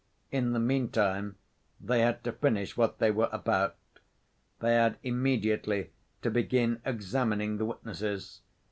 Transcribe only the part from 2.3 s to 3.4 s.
finish what they were